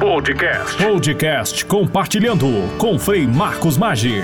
Podcast. 0.00 0.76
Podcast 0.76 1.64
compartilhando 1.66 2.46
com 2.78 2.98
Frei 2.98 3.26
Marcos 3.26 3.78
Maggi. 3.78 4.20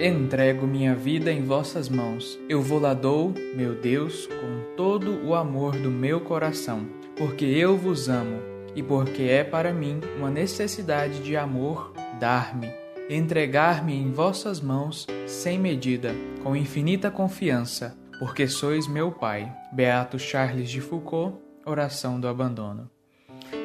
Entrego 0.00 0.66
minha 0.66 0.94
vida 0.94 1.32
em 1.32 1.42
vossas 1.42 1.88
mãos. 1.88 2.38
Eu 2.48 2.62
vou 2.62 2.78
lá 2.78 2.94
dou, 2.94 3.34
meu 3.54 3.74
Deus, 3.74 4.26
com 4.26 4.76
todo 4.76 5.26
o 5.26 5.34
amor 5.34 5.72
do 5.76 5.90
meu 5.90 6.20
coração, 6.20 6.86
porque 7.16 7.44
eu 7.44 7.76
vos 7.76 8.08
amo 8.08 8.40
e 8.76 8.82
porque 8.82 9.24
é 9.24 9.42
para 9.42 9.72
mim 9.72 10.00
uma 10.16 10.30
necessidade 10.30 11.20
de 11.22 11.36
amor 11.36 11.92
dar-me, 12.20 12.70
entregar-me 13.10 13.94
em 13.94 14.12
vossas 14.12 14.60
mãos 14.60 15.06
sem 15.26 15.58
medida, 15.58 16.14
com 16.44 16.54
infinita 16.54 17.10
confiança, 17.10 17.98
porque 18.20 18.46
sois 18.46 18.86
meu 18.86 19.10
Pai. 19.10 19.52
Beato 19.72 20.18
Charles 20.18 20.70
de 20.70 20.80
Foucault, 20.80 21.36
Oração 21.66 22.20
do 22.20 22.28
Abandono. 22.28 22.88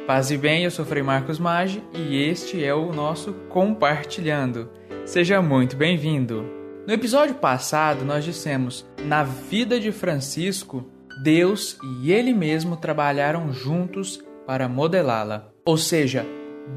Paz 0.06 0.30
e 0.32 0.38
bem, 0.38 0.66
eu 0.66 0.72
sou 0.72 0.84
Frei 0.84 1.02
Marcos 1.02 1.40
Maggi 1.40 1.82
e 1.94 2.22
este 2.22 2.62
é 2.62 2.74
o 2.74 2.92
nosso 2.92 3.32
Compartilhando. 3.48 4.70
Seja 5.06 5.42
muito 5.42 5.78
bem-vindo. 5.78 6.44
No 6.86 6.94
episódio 6.94 7.36
passado, 7.36 8.04
nós 8.04 8.26
dissemos: 8.26 8.86
na 9.06 9.24
vida 9.24 9.80
de 9.80 9.94
Francisco, 9.94 10.84
Deus 11.24 11.78
e 12.02 12.12
ele 12.12 12.34
mesmo 12.34 12.76
trabalharam 12.76 13.54
juntos 13.54 14.22
para 14.46 14.68
modelá-la. 14.68 15.54
Ou 15.64 15.78
seja, 15.78 16.26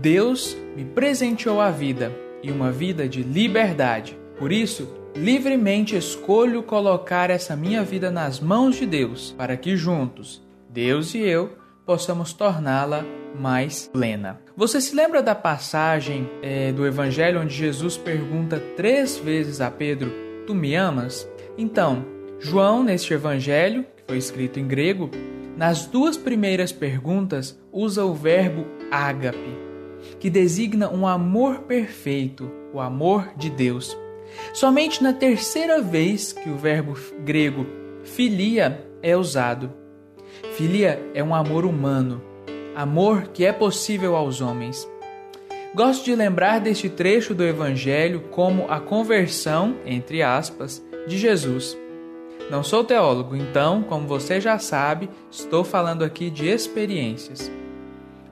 Deus 0.01 0.57
me 0.77 0.85
presenteou 0.85 1.61
a 1.61 1.69
vida 1.69 2.13
e 2.45 2.53
uma 2.53 2.71
vida 2.71 3.09
de 3.09 3.25
liberdade. 3.25 4.17
Por 4.39 4.53
isso, 4.53 4.89
livremente 5.17 5.97
escolho 5.97 6.63
colocar 6.63 7.29
essa 7.29 7.57
minha 7.57 7.83
vida 7.83 8.09
nas 8.09 8.39
mãos 8.39 8.77
de 8.77 8.87
Deus, 8.87 9.35
para 9.37 9.57
que 9.57 9.77
juntos, 9.77 10.47
Deus 10.71 11.13
e 11.13 11.19
eu, 11.19 11.66
possamos 11.87 12.33
torná-la 12.33 13.05
mais 13.39 13.89
plena. 13.93 14.41
Você 14.57 14.81
se 14.81 14.95
lembra 14.95 15.23
da 15.23 15.35
passagem 15.35 16.29
é, 16.43 16.73
do 16.73 16.85
Evangelho 16.85 17.41
onde 17.41 17.55
Jesus 17.55 17.97
pergunta 17.97 18.61
três 18.77 19.17
vezes 19.17 19.61
a 19.61 19.71
Pedro: 19.71 20.11
Tu 20.47 20.55
me 20.55 20.75
amas? 20.75 21.29
Então, 21.57 22.05
João, 22.41 22.83
neste 22.83 23.15
Evangelho, 23.15 23.85
que 23.97 24.03
foi 24.07 24.19
escrito 24.19 24.59
em 24.59 24.67
grego, 24.67 25.11
nas 25.57 25.87
duas 25.87 26.17
primeiras 26.17 26.73
perguntas 26.73 27.59
usa 27.73 28.05
o 28.05 28.13
verbo 28.13 28.67
ágape, 28.91 29.57
que 30.19 30.29
designa 30.29 30.91
um 30.91 31.07
amor 31.07 31.61
perfeito, 31.61 32.51
o 32.75 32.81
amor 32.81 33.31
de 33.37 33.49
Deus. 33.49 33.97
Somente 34.53 35.03
na 35.03 35.13
terceira 35.13 35.81
vez 35.81 36.33
que 36.33 36.51
o 36.51 36.57
verbo 36.57 36.95
grego 37.25 37.65
filia 38.03 38.87
é 39.03 39.17
usado 39.17 39.86
Filia 40.57 41.01
é 41.15 41.23
um 41.23 41.35
amor 41.35 41.65
humano, 41.65 42.23
amor 42.75 43.29
que 43.29 43.45
é 43.45 43.53
possível 43.53 44.17
aos 44.17 44.41
homens. 44.41 44.89
Gosto 45.75 46.05
de 46.05 46.15
lembrar 46.15 46.61
deste 46.61 46.89
trecho 46.89 47.35
do 47.35 47.45
Evangelho 47.45 48.25
como 48.31 48.65
a 48.69 48.81
conversão, 48.81 49.77
entre 49.85 50.23
aspas, 50.23 50.83
de 51.07 51.19
Jesus. 51.19 51.77
Não 52.51 52.63
sou 52.63 52.85
teólogo, 52.85 53.37
então, 53.37 53.83
como 53.83 54.07
você 54.07 54.41
já 54.41 54.59
sabe, 54.59 55.11
estou 55.31 55.65
falando 55.65 56.05
aqui 56.05 56.31
de 56.31 56.49
experiências. 56.49 57.51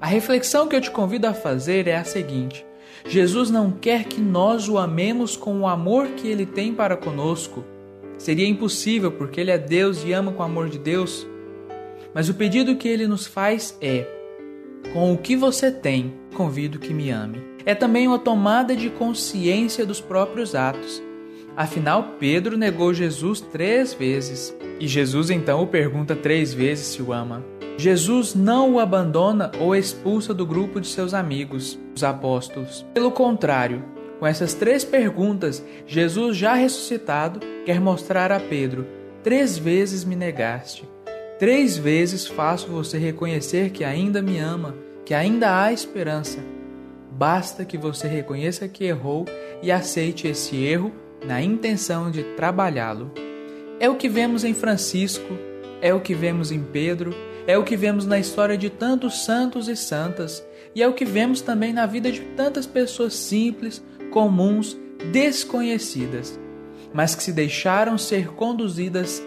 A 0.00 0.06
reflexão 0.06 0.69
que 0.69 0.77
eu 0.77 0.81
te 0.81 0.91
convido 0.91 1.27
a 1.27 1.34
fazer 1.34 1.89
é 1.89 1.97
a 1.97 2.05
seguinte: 2.05 2.65
Jesus 3.06 3.50
não 3.50 3.70
quer 3.70 4.05
que 4.05 4.20
nós 4.20 4.69
o 4.69 4.78
amemos 4.78 5.37
com 5.37 5.61
o 5.61 5.67
amor 5.67 6.09
que 6.09 6.28
ele 6.28 6.47
tem 6.47 6.72
para 6.72 6.97
conosco. 6.97 7.65
Seria 8.17 8.47
impossível, 8.47 9.11
porque 9.12 9.41
ele 9.41 9.50
é 9.50 9.59
Deus 9.59 10.05
e 10.05 10.12
ama 10.12 10.33
com 10.33 10.42
o 10.42 10.47
amor 10.47 10.69
de 10.69 10.78
Deus. 10.78 11.27
Mas 12.15 12.29
o 12.29 12.34
pedido 12.34 12.77
que 12.77 12.89
ele 12.89 13.07
nos 13.09 13.27
faz 13.27 13.77
é: 13.81 14.07
com 14.93 15.12
o 15.12 15.19
que 15.19 15.37
você 15.37 15.70
tem, 15.70 16.15
convido 16.34 16.79
que 16.79 16.95
me 16.95 17.11
ame. 17.11 17.43
É 17.67 17.75
também 17.75 18.06
uma 18.06 18.19
tomada 18.19 18.77
de 18.77 18.91
consciência 18.91 19.84
dos 19.84 20.01
próprios 20.01 20.55
atos. 20.55 21.03
Afinal, 21.56 22.15
Pedro 22.19 22.56
negou 22.56 22.93
Jesus 22.93 23.41
três 23.41 23.94
vezes. 23.94 24.55
E 24.78 24.87
Jesus 24.87 25.31
então 25.31 25.62
o 25.62 25.66
pergunta 25.66 26.15
três 26.15 26.53
vezes 26.53 26.87
se 26.87 27.03
o 27.03 27.12
ama. 27.12 27.44
Jesus 27.77 28.34
não 28.34 28.75
o 28.75 28.81
abandona 28.81 29.50
ou 29.59 29.75
expulsa 29.75 30.33
do 30.33 30.47
grupo 30.47 30.81
de 30.81 30.87
seus 30.87 31.15
amigos, 31.15 31.78
os 31.94 32.05
apóstolos. 32.05 32.84
Pelo 32.93 33.11
contrário, 33.11 33.84
com 34.19 34.27
essas 34.27 34.55
três 34.55 34.84
perguntas, 34.84 35.65
Jesus, 35.87 36.37
já 36.37 36.55
ressuscitado, 36.55 37.41
quer 37.65 37.81
mostrar 37.81 38.31
a 38.31 38.38
Pedro: 38.38 38.87
três 39.22 39.59
vezes 39.59 40.05
me 40.05 40.15
negaste. 40.15 40.94
Três 41.37 41.77
vezes 41.77 42.28
faço 42.28 42.69
você 42.69 42.97
reconhecer 42.97 43.71
que 43.71 43.83
ainda 43.83 44.22
me 44.22 44.39
ama, 44.39 44.77
que 45.05 45.12
ainda 45.12 45.65
há 45.65 45.72
esperança. 45.72 46.39
Basta 47.11 47.65
que 47.65 47.77
você 47.77 48.06
reconheça 48.06 48.69
que 48.69 48.84
errou 48.84 49.27
e 49.61 49.73
aceite 49.73 50.28
esse 50.28 50.56
erro 50.62 50.93
na 51.27 51.43
intenção 51.43 52.09
de 52.09 52.23
trabalhá-lo. 52.37 53.11
É 53.81 53.91
o 53.91 53.97
que 53.97 54.09
vemos 54.09 54.44
em 54.44 54.55
Francisco, 54.55 55.37
é 55.83 55.93
o 55.93 56.00
que 56.00 56.15
vemos 56.15 56.53
em 56.53 56.62
Pedro, 56.62 57.12
é 57.49 57.59
o 57.59 57.65
que 57.65 57.77
vemos 57.77 58.06
na 58.06 58.19
história 58.19 58.56
de 58.56 58.71
tantos 58.71 59.25
santos 59.25 59.67
e 59.67 59.75
santas, 59.75 60.47
e 60.73 60.84
é 60.84 60.89
o 60.89 60.94
que 60.94 61.05
vemos 61.05 61.41
também 61.41 61.73
na 61.73 61.84
vida 61.84 62.12
de 62.12 62.21
tantas 62.21 62.65
pessoas 62.65 63.12
simples, 63.12 63.83
comuns, 64.12 64.78
desconhecidas, 65.11 66.39
mas 66.93 67.17
que 67.17 67.25
se 67.25 67.33
deixaram 67.33 67.99
ser 67.99 68.28
conduzidas 68.28 69.21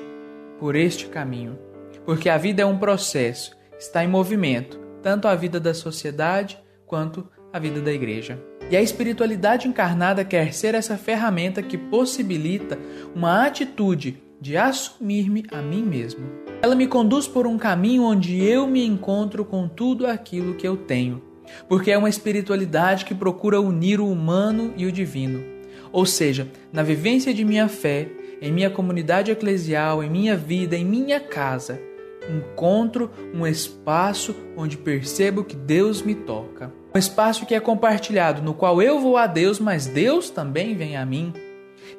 por 0.58 0.74
este 0.74 1.08
caminho 1.08 1.67
porque 2.08 2.30
a 2.30 2.38
vida 2.38 2.62
é 2.62 2.66
um 2.66 2.78
processo, 2.78 3.52
está 3.78 4.02
em 4.02 4.08
movimento, 4.08 4.80
tanto 5.04 5.28
a 5.28 5.36
vida 5.36 5.60
da 5.60 5.74
sociedade 5.74 6.58
quanto 6.86 7.28
a 7.52 7.60
vida 7.60 7.82
da 7.82 7.92
igreja. 7.92 8.42
E 8.72 8.78
a 8.78 8.82
espiritualidade 8.82 9.68
encarnada 9.68 10.24
quer 10.24 10.54
ser 10.54 10.74
essa 10.74 10.98
ferramenta 10.98 11.62
que 11.62 11.78
possibilita 11.78 12.80
uma 13.14 13.46
atitude 13.46 14.24
de 14.40 14.56
assumir-me 14.56 15.44
a 15.52 15.62
mim 15.62 15.84
mesmo. 15.84 16.26
Ela 16.62 16.76
me 16.76 16.88
conduz 16.88 17.28
por 17.28 17.46
um 17.46 17.58
caminho 17.58 18.04
onde 18.04 18.42
eu 18.42 18.66
me 18.68 18.86
encontro 18.86 19.44
com 19.44 19.68
tudo 19.68 20.08
aquilo 20.08 20.56
que 20.56 20.66
eu 20.66 20.78
tenho, 20.78 21.22
porque 21.68 21.92
é 21.92 21.98
uma 21.98 22.08
espiritualidade 22.08 23.04
que 23.04 23.14
procura 23.14 23.60
unir 23.60 24.00
o 24.00 24.10
humano 24.10 24.74
e 24.78 24.86
o 24.86 24.94
divino. 24.94 25.44
Ou 25.92 26.06
seja, 26.06 26.48
na 26.72 26.84
vivência 26.84 27.34
de 27.34 27.44
minha 27.44 27.68
fé, 27.68 28.08
em 28.42 28.50
minha 28.50 28.70
comunidade 28.70 29.30
eclesial, 29.30 30.02
em 30.02 30.10
minha 30.10 30.38
vida, 30.38 30.78
em 30.78 30.86
minha 30.86 31.20
casa, 31.20 31.82
encontro 32.30 33.12
um 33.34 33.46
espaço 33.46 34.36
onde 34.56 34.78
percebo 34.78 35.44
que 35.44 35.56
Deus 35.56 36.02
me 36.02 36.16
toca. 36.16 36.72
Um 36.96 37.00
espaço 37.00 37.46
que 37.46 37.54
é 37.54 37.60
compartilhado, 37.60 38.42
no 38.42 38.54
qual 38.54 38.82
eu 38.82 39.00
vou 39.00 39.18
a 39.18 39.28
Deus, 39.28 39.60
mas 39.60 39.86
Deus 39.86 40.30
também 40.30 40.76
vem 40.76 40.98
a 40.98 41.06
mim. 41.06 41.34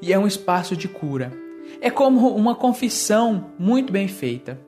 E 0.02 0.12
é 0.12 0.18
um 0.18 0.26
espaço 0.26 0.76
de 0.76 0.88
cura. 0.88 1.32
É 1.80 1.90
como 1.90 2.34
uma 2.34 2.54
confissão 2.54 3.52
muito 3.58 3.92
bem 3.92 4.08
feita. 4.08 4.58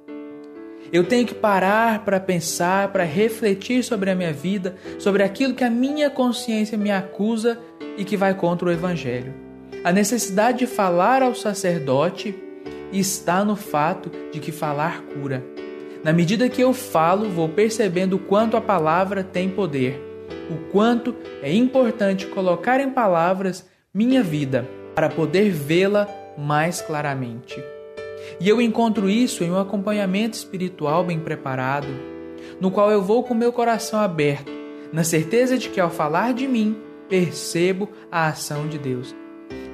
Eu 0.92 1.04
tenho 1.04 1.26
que 1.26 1.34
parar 1.34 2.04
para 2.04 2.18
pensar, 2.18 2.88
para 2.88 3.04
refletir 3.04 3.84
sobre 3.84 4.10
a 4.10 4.14
minha 4.14 4.32
vida, 4.32 4.76
sobre 4.98 5.22
aquilo 5.22 5.54
que 5.54 5.62
a 5.62 5.70
minha 5.70 6.10
consciência 6.10 6.76
me 6.76 6.90
acusa 6.90 7.58
e 7.96 8.04
que 8.04 8.16
vai 8.16 8.34
contra 8.34 8.68
o 8.68 8.72
Evangelho. 8.72 9.32
A 9.84 9.92
necessidade 9.92 10.58
de 10.58 10.66
falar 10.66 11.22
ao 11.22 11.34
sacerdote 11.34 12.34
está 12.92 13.44
no 13.44 13.56
fato 13.56 14.10
de 14.32 14.40
que 14.40 14.52
falar 14.52 15.02
cura. 15.02 15.44
Na 16.02 16.12
medida 16.12 16.48
que 16.48 16.62
eu 16.62 16.72
falo, 16.72 17.28
vou 17.28 17.48
percebendo 17.48 18.16
o 18.16 18.18
quanto 18.18 18.56
a 18.56 18.60
palavra 18.60 19.22
tem 19.22 19.50
poder, 19.50 20.00
o 20.50 20.70
quanto 20.70 21.14
é 21.42 21.52
importante 21.52 22.26
colocar 22.26 22.80
em 22.80 22.90
palavras 22.90 23.68
minha 23.92 24.22
vida 24.22 24.66
para 24.94 25.08
poder 25.08 25.50
vê-la 25.50 26.08
mais 26.38 26.80
claramente. 26.80 27.62
E 28.40 28.48
eu 28.48 28.60
encontro 28.60 29.08
isso 29.08 29.44
em 29.44 29.50
um 29.50 29.58
acompanhamento 29.58 30.36
espiritual 30.36 31.04
bem 31.04 31.18
preparado, 31.18 31.88
no 32.60 32.70
qual 32.70 32.90
eu 32.90 33.02
vou 33.02 33.22
com 33.22 33.34
meu 33.34 33.52
coração 33.52 34.00
aberto, 34.00 34.50
na 34.92 35.04
certeza 35.04 35.58
de 35.58 35.68
que 35.68 35.80
ao 35.80 35.90
falar 35.90 36.32
de 36.32 36.48
mim, 36.48 36.76
percebo 37.08 37.88
a 38.10 38.28
ação 38.28 38.68
de 38.68 38.78
Deus. 38.78 39.14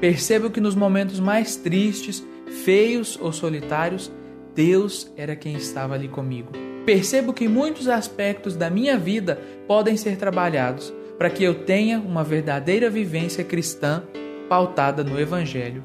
Percebo 0.00 0.50
que 0.50 0.60
nos 0.60 0.74
momentos 0.74 1.20
mais 1.20 1.56
tristes, 1.56 2.24
feios 2.46 3.18
ou 3.20 3.32
solitários, 3.32 4.10
Deus 4.54 5.12
era 5.16 5.36
quem 5.36 5.54
estava 5.54 5.94
ali 5.94 6.08
comigo. 6.08 6.52
Percebo 6.86 7.32
que 7.32 7.48
muitos 7.48 7.88
aspectos 7.88 8.56
da 8.56 8.70
minha 8.70 8.96
vida 8.96 9.40
podem 9.66 9.96
ser 9.96 10.16
trabalhados 10.16 10.94
para 11.18 11.28
que 11.30 11.42
eu 11.42 11.64
tenha 11.64 11.98
uma 11.98 12.22
verdadeira 12.22 12.88
vivência 12.88 13.42
cristã 13.42 14.02
pautada 14.48 15.02
no 15.02 15.18
Evangelho. 15.18 15.82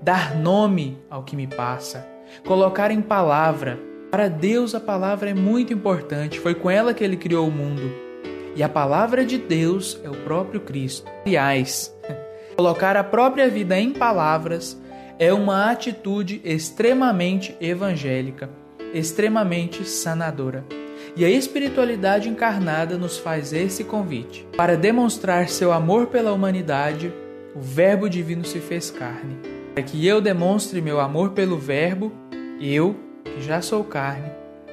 Dar 0.00 0.34
nome 0.34 0.98
ao 1.08 1.22
que 1.22 1.36
me 1.36 1.46
passa, 1.46 2.06
colocar 2.44 2.90
em 2.90 3.00
palavra. 3.00 3.78
Para 4.10 4.28
Deus, 4.28 4.74
a 4.74 4.80
palavra 4.80 5.30
é 5.30 5.34
muito 5.34 5.72
importante, 5.72 6.40
foi 6.40 6.54
com 6.54 6.70
ela 6.70 6.92
que 6.92 7.04
ele 7.04 7.16
criou 7.16 7.46
o 7.46 7.50
mundo. 7.50 7.90
E 8.54 8.62
a 8.62 8.68
palavra 8.68 9.24
de 9.24 9.38
Deus 9.38 9.98
é 10.04 10.10
o 10.10 10.16
próprio 10.24 10.60
Cristo. 10.60 11.10
Aliás, 11.24 11.96
colocar 12.56 12.96
a 12.96 13.04
própria 13.04 13.48
vida 13.48 13.78
em 13.78 13.92
palavras 13.92 14.78
é 15.22 15.32
uma 15.32 15.70
atitude 15.70 16.40
extremamente 16.44 17.56
evangélica, 17.60 18.50
extremamente 18.92 19.84
sanadora. 19.84 20.64
E 21.14 21.24
a 21.24 21.30
espiritualidade 21.30 22.28
encarnada 22.28 22.98
nos 22.98 23.18
faz 23.18 23.52
esse 23.52 23.84
convite. 23.84 24.44
Para 24.56 24.76
demonstrar 24.76 25.48
seu 25.48 25.72
amor 25.72 26.08
pela 26.08 26.32
humanidade, 26.32 27.14
o 27.54 27.60
Verbo 27.60 28.10
divino 28.10 28.44
se 28.44 28.58
fez 28.58 28.90
carne. 28.90 29.36
Para 29.72 29.84
que 29.84 30.04
eu 30.04 30.20
demonstre 30.20 30.80
meu 30.80 30.98
amor 30.98 31.30
pelo 31.30 31.56
Verbo, 31.56 32.10
eu, 32.60 32.96
que 33.24 33.42
já 33.42 33.62
sou 33.62 33.84
carne, 33.84 34.28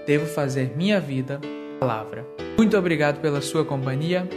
devo 0.07 0.25
fazer 0.25 0.75
minha 0.75 0.99
vida 0.99 1.39
palavra. 1.79 2.25
Muito 2.57 2.75
obrigado 2.75 3.21
pela 3.21 3.39
sua 3.39 3.63
companhia, 3.63 4.27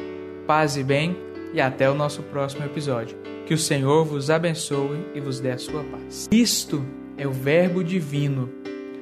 paz 0.46 0.76
e 0.76 0.84
bem, 0.84 1.16
e 1.54 1.60
até 1.60 1.88
o 1.88 1.94
nosso 1.94 2.22
próximo 2.24 2.66
episódio. 2.66 3.31
Que 3.46 3.54
o 3.54 3.58
Senhor 3.58 4.04
vos 4.04 4.30
abençoe 4.30 5.04
e 5.14 5.20
vos 5.20 5.40
dê 5.40 5.50
a 5.50 5.58
sua 5.58 5.82
paz. 5.84 6.28
Isto 6.30 6.84
é 7.16 7.26
o 7.26 7.32
Verbo 7.32 7.82
divino, 7.82 8.48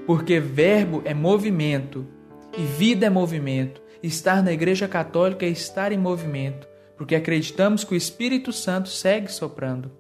porque 0.07 0.41
verbo 0.41 1.03
é 1.05 1.15
movimento 1.15 2.07
e 2.57 2.63
vida 2.63 3.07
é 3.07 3.11
movimento. 3.11 3.83
Estar 4.03 4.43
na 4.43 4.53
Igreja 4.53 4.89
Católica 4.89 5.45
é 5.45 5.51
estar 5.51 5.93
em 5.93 5.99
movimento, 5.99 6.67
porque 6.97 7.15
acreditamos 7.15 7.85
que 7.85 7.95
o 7.95 7.97
Espírito 7.97 8.53
Santo 8.53 8.89
segue 8.89 9.31
soprando. 9.31 10.00